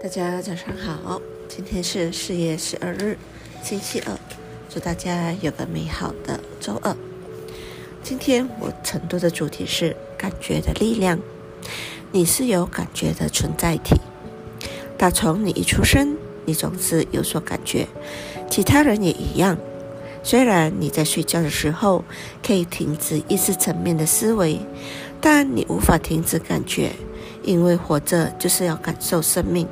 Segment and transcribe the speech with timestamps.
[0.00, 3.18] 大家早上好，今天是四月十二日，
[3.64, 4.16] 星期二，
[4.70, 6.96] 祝大家有个美好的周二。
[8.00, 11.18] 今天我晨读的主题是感觉的力量。
[12.12, 13.96] 你是有感觉的存在体，
[14.96, 17.88] 打从你一出生，你总是有所感觉，
[18.48, 19.58] 其他人也一样。
[20.22, 22.04] 虽然你在睡觉的时候
[22.40, 24.60] 可以停止意识层面的思维，
[25.20, 26.92] 但你无法停止感觉。
[27.44, 29.66] 因为活着就是要感受生命，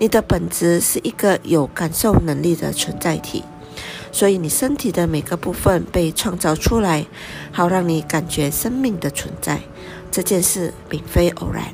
[0.00, 3.44] 你的本质是一个有感受能力的存在体，
[4.10, 7.04] 所以你身体的每个部分被创造出来，
[7.52, 9.60] 好让你感觉生命的存在。
[10.10, 11.66] 这件事并非偶然。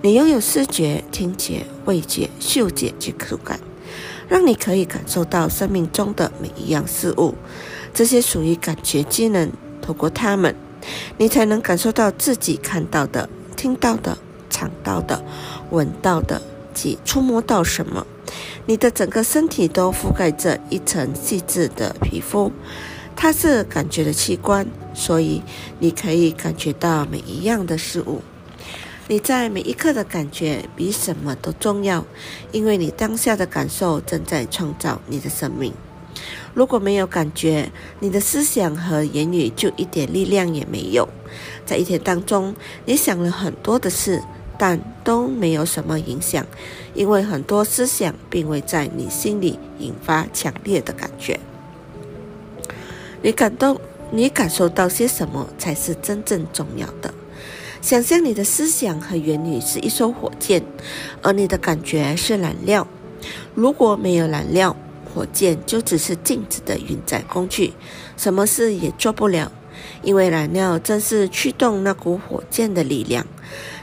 [0.00, 3.60] 你拥有视觉、听觉、味觉、嗅觉及触感，
[4.28, 7.34] 让你可以感受到生命中的每一样事物。
[7.92, 10.56] 这些属于感觉机能，透过它们，
[11.18, 14.16] 你才能感受到自己看到的、听到的。
[14.54, 15.24] 尝到的、
[15.70, 16.40] 闻到的
[16.74, 18.06] 及触摸到什么，
[18.66, 22.50] 你的整个身体都覆盖着一层细致的皮肤，
[23.14, 25.42] 它是感觉的器官，所以
[25.78, 28.22] 你可以感觉到每一样的事物。
[29.08, 32.04] 你在每一刻的感觉比什么都重要，
[32.52, 35.72] 因为你当下的感受正在创造你的生命。
[36.54, 41.08] 如果没有感觉，你的思想和言语就一点力量也没有。
[41.66, 44.22] 在一天当中，你想了很多的事。
[44.58, 46.46] 但都没有什么影响，
[46.94, 51.38] 因为很多思想并未在你心里引发强烈的感觉。
[53.22, 57.12] 你感动，你感受到些什么才是真正重要的。
[57.80, 60.62] 想象你的思想和言语是一艘火箭，
[61.22, 62.86] 而你的感觉是燃料。
[63.54, 64.76] 如果没有燃料，
[65.12, 67.72] 火箭就只是静止的运载工具，
[68.16, 69.50] 什么事也做不了。
[70.02, 73.26] 因为燃料正是驱动那股火箭的力量。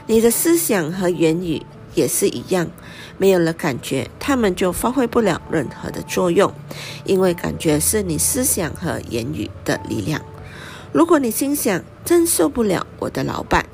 [0.06, 1.62] 你的思想和言语
[1.94, 2.68] 也是一样，
[3.18, 6.52] 没有了感觉，他们就发挥不了任何的作用，
[7.04, 10.20] 因为感觉是你思想和言语的力量。
[10.92, 13.64] 如果你心想真受不了我的老板，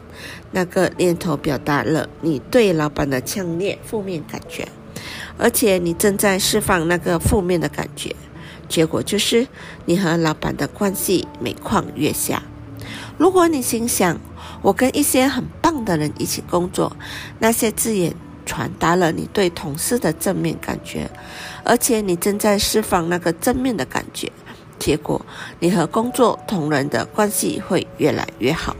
[0.50, 4.68] 那个念头表达了你对老板的强烈负面感觉，
[5.38, 8.14] 而且你正在释放那个负面的感觉，
[8.68, 9.46] 结果就是
[9.84, 12.42] 你和老板的关系每况愈下。
[13.18, 14.18] 如果你心想，
[14.62, 16.96] 我跟一些很棒的人一起工作，
[17.38, 21.10] 那些字眼传达了你对同事的正面感觉，
[21.64, 24.30] 而且你正在释放那个正面的感觉，
[24.78, 25.24] 结果
[25.58, 28.76] 你和工作同仁的关系会越来越好。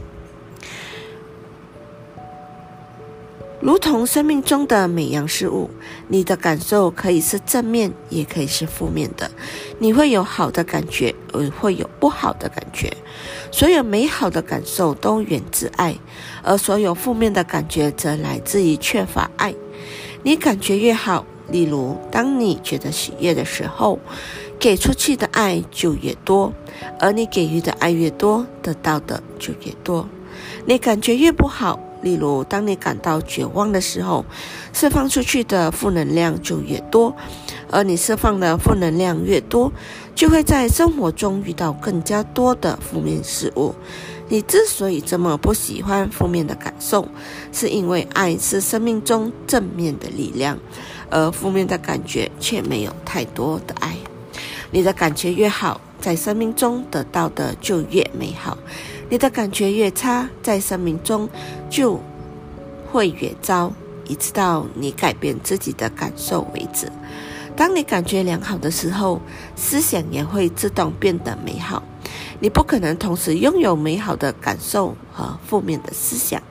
[3.59, 5.71] 如同生命中的每样事物，
[6.09, 9.31] 你的感受可以是正面，也可以是负面的。
[9.79, 12.95] 你会有好的感觉，也会有不好的感觉。
[13.51, 15.95] 所有美好的感受都源自爱，
[16.43, 19.55] 而所有负面的感觉则来自于缺乏爱。
[20.21, 23.97] 你感觉越好，例如当你觉得喜悦的时候，
[24.59, 26.53] 给出去的爱就越多，
[26.99, 30.07] 而你给予的爱越多，得到的就越多。
[30.67, 31.79] 你感觉越不好。
[32.07, 34.23] 例如，当你感到绝望的时候，
[34.71, 37.13] 释放出去的负能量就越多，
[37.69, 39.73] 而你释放的负能量越多，
[40.15, 43.75] 就会在生活中遇到更加多的负面事物。
[44.29, 47.05] 你之所以这么不喜欢负面的感受，
[47.51, 50.57] 是因为爱是生命中正面的力量，
[51.09, 53.97] 而负面的感觉却没有太多的爱。
[54.71, 58.57] 你的感觉越好，在生命中得到的就越美好。
[59.09, 61.29] 你的感觉越差，在生命中
[61.69, 61.99] 就
[62.91, 63.71] 会越糟，
[64.05, 66.91] 一直到你改变自己的感受为止。
[67.55, 69.21] 当你感觉良好的时候，
[69.55, 71.81] 思想也会自动变得美好。
[72.39, 76.41] 你不可能同时拥有美好的感受和负面的思想。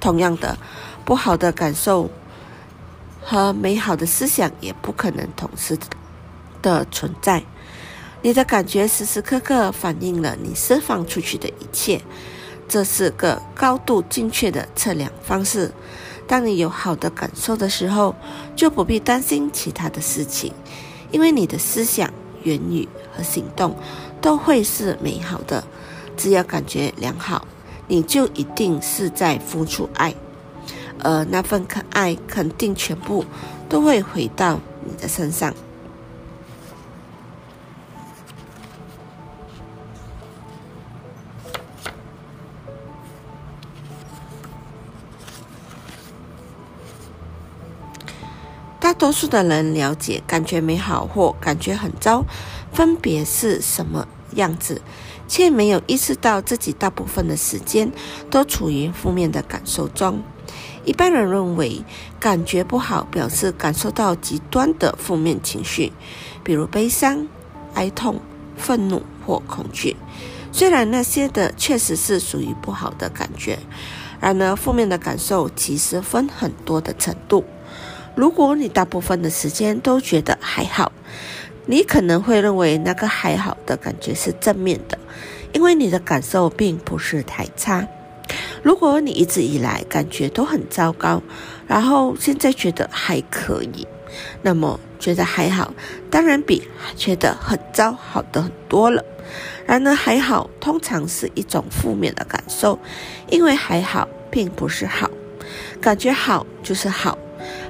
[0.00, 0.58] 同样的，
[1.04, 2.10] 不好的感受
[3.22, 5.78] 和美好的思想也不可能同时
[6.60, 7.44] 的存在。
[8.24, 12.00] 你的感觉时时刻刻反映了你释放出去的一切，
[12.66, 15.70] 这是个高度精确的测量方式。
[16.26, 18.16] 当你有好的感受的时候，
[18.56, 20.54] 就不必担心其他的事情，
[21.10, 22.10] 因为你的思想、
[22.44, 23.76] 言语和行动
[24.22, 25.62] 都会是美好的。
[26.16, 27.46] 只要感觉良好，
[27.88, 30.14] 你就一定是在付出爱，
[31.00, 33.22] 而那份可爱肯定全部
[33.68, 35.54] 都会回到你的身上。
[49.04, 52.24] 多数的人了解感觉美好或感觉很糟，
[52.72, 54.80] 分别是什么样子，
[55.28, 57.92] 却没有意识到自己大部分的时间
[58.30, 60.22] 都处于负面的感受中。
[60.86, 61.84] 一般人认为，
[62.18, 65.92] 感觉不好表示感受到极端的负面情绪，
[66.42, 67.28] 比如悲伤、
[67.74, 68.22] 哀痛、
[68.56, 69.98] 愤怒或恐惧。
[70.50, 73.58] 虽然那些的确实是属于不好的感觉，
[74.18, 77.44] 然而负面的感受其实分很多的程度。
[78.14, 80.92] 如果你大部分的时间都觉得还好，
[81.66, 84.98] 你可能会认为那个还好的感觉是正面的，
[85.52, 87.86] 因为你的感受并不是太差。
[88.62, 91.22] 如果你一直以来感觉都很糟糕，
[91.66, 93.86] 然后现在觉得还可以，
[94.42, 95.74] 那么觉得还好，
[96.10, 99.04] 当然比觉得很糟好的很多了。
[99.66, 102.78] 然而还好通常是一种负面的感受，
[103.28, 105.10] 因为还好并不是好，
[105.80, 107.18] 感觉好就是好，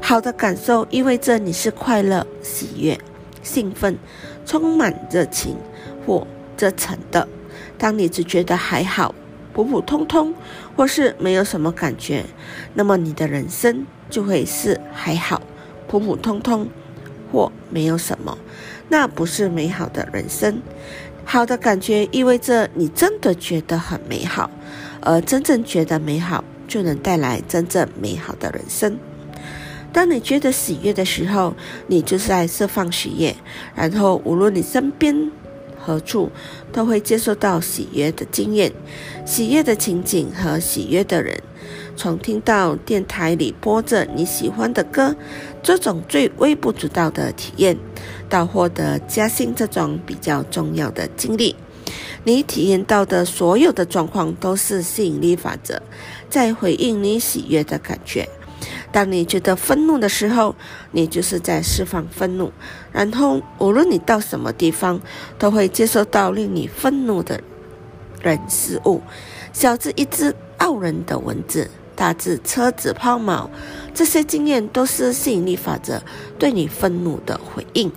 [0.06, 3.00] 好的感受意味着你是快乐、喜悦、
[3.42, 3.96] 兴奋、
[4.44, 5.56] 充满热情
[6.04, 6.26] 或
[6.58, 7.26] 热忱的。
[7.78, 9.14] 当你只觉得还好。
[9.54, 10.34] 普普通通，
[10.76, 12.26] 或是没有什么感觉，
[12.74, 15.40] 那么你的人生就会是还好，
[15.88, 16.68] 普普通通，
[17.32, 18.36] 或没有什么，
[18.90, 20.60] 那不是美好的人生。
[21.24, 24.50] 好的感觉意味着你真的觉得很美好，
[25.00, 28.98] 而真正觉得美好，就能带来真正美好的人生。
[29.94, 31.54] 当你觉得喜悦的时候，
[31.86, 33.34] 你就是在释放喜悦，
[33.74, 35.30] 然后无论你身边。
[35.86, 36.30] 何处
[36.72, 38.72] 都会接受到喜悦的经验、
[39.26, 41.38] 喜悦的情景和喜悦的人。
[41.94, 45.14] 从听到电台里播着你喜欢的歌
[45.62, 47.76] 这种最微不足道的体验，
[48.30, 51.54] 到获得加薪这种比较重要的经历，
[52.24, 55.82] 你体验到的所有的状况都是吸引力法则，
[56.30, 58.26] 在回应你喜悦的感觉。
[58.94, 60.54] 当你觉得愤怒的时候，
[60.92, 62.52] 你就是在释放愤怒。
[62.92, 65.00] 然后，无论你到什么地方，
[65.36, 67.40] 都会接收到令你愤怒的
[68.22, 69.02] 人事物，
[69.52, 73.48] 小至一只傲人的蚊子，大至车子抛锚，
[73.92, 76.00] 这些经验都是吸引力法则
[76.38, 77.90] 对你愤怒的回应。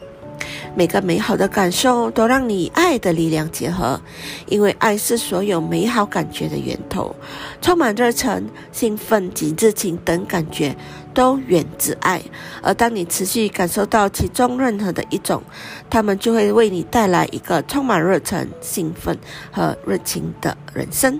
[0.77, 3.99] 每个美好的感受都让你爱的力量结合，
[4.45, 7.15] 因为爱是所有美好感觉的源头，
[7.59, 10.75] 充满热忱、兴奋及热情等感觉
[11.17, 12.21] 都源自爱。
[12.61, 15.41] 而当你持续感受到其中任何的一种，
[15.89, 19.17] 他们就会为你带来一个充满热忱、兴奋
[19.51, 21.19] 和热情的人生。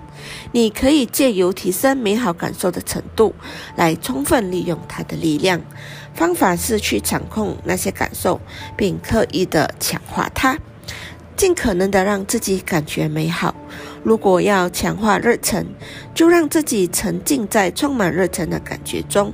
[0.51, 3.33] 你可以借由提升美好感受的程度，
[3.75, 5.59] 来充分利用它的力量。
[6.13, 8.39] 方法是去掌控那些感受，
[8.75, 10.59] 并刻意的强化它，
[11.35, 13.55] 尽可能的让自己感觉美好。
[14.03, 15.65] 如果要强化热忱，
[16.13, 19.33] 就让自己沉浸在充满热忱的感觉中，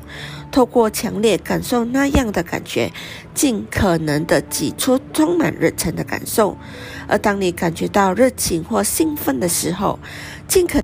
[0.53, 2.93] 透过强烈感受那样的感觉，
[3.33, 6.55] 尽可能的挤出充满热忱的感受。
[7.07, 9.97] 而当你感觉到热情或兴奋的时候，
[10.47, 10.82] 尽可。